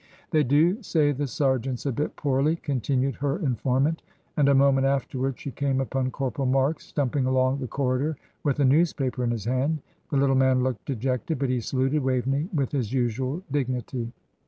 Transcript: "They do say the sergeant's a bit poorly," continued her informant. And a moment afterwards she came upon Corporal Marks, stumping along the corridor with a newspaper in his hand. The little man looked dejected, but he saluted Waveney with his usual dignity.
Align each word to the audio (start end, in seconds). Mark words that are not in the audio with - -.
"They 0.31 0.41
do 0.43 0.81
say 0.81 1.11
the 1.11 1.27
sergeant's 1.27 1.85
a 1.85 1.91
bit 1.91 2.15
poorly," 2.15 2.55
continued 2.55 3.17
her 3.17 3.37
informant. 3.37 4.01
And 4.35 4.49
a 4.49 4.55
moment 4.55 4.87
afterwards 4.87 5.39
she 5.39 5.51
came 5.51 5.79
upon 5.79 6.09
Corporal 6.09 6.47
Marks, 6.47 6.87
stumping 6.87 7.27
along 7.27 7.59
the 7.59 7.67
corridor 7.67 8.17
with 8.43 8.59
a 8.59 8.65
newspaper 8.65 9.23
in 9.23 9.29
his 9.29 9.45
hand. 9.45 9.77
The 10.09 10.17
little 10.17 10.33
man 10.35 10.63
looked 10.63 10.85
dejected, 10.85 11.37
but 11.37 11.49
he 11.49 11.61
saluted 11.61 12.01
Waveney 12.01 12.49
with 12.51 12.71
his 12.71 12.91
usual 12.91 13.43
dignity. 13.51 14.11